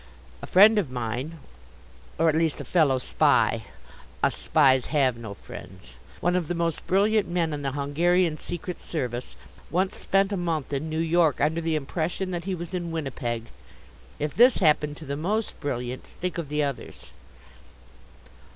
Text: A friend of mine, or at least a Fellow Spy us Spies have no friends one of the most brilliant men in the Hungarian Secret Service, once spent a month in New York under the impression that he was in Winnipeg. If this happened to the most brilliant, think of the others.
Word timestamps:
A 0.41 0.47
friend 0.47 0.79
of 0.79 0.89
mine, 0.89 1.37
or 2.17 2.27
at 2.27 2.33
least 2.33 2.59
a 2.59 2.65
Fellow 2.65 2.97
Spy 2.97 3.65
us 4.23 4.35
Spies 4.35 4.87
have 4.87 5.15
no 5.15 5.35
friends 5.35 5.93
one 6.21 6.35
of 6.35 6.47
the 6.47 6.55
most 6.55 6.87
brilliant 6.87 7.27
men 7.29 7.53
in 7.53 7.61
the 7.61 7.73
Hungarian 7.73 8.39
Secret 8.39 8.79
Service, 8.79 9.35
once 9.69 9.95
spent 9.95 10.31
a 10.33 10.37
month 10.37 10.73
in 10.73 10.89
New 10.89 10.97
York 10.97 11.39
under 11.39 11.61
the 11.61 11.75
impression 11.75 12.31
that 12.31 12.45
he 12.45 12.55
was 12.55 12.73
in 12.73 12.89
Winnipeg. 12.89 13.51
If 14.17 14.33
this 14.33 14.57
happened 14.57 14.97
to 14.97 15.05
the 15.05 15.15
most 15.15 15.59
brilliant, 15.59 16.03
think 16.03 16.39
of 16.39 16.49
the 16.49 16.63
others. 16.63 17.11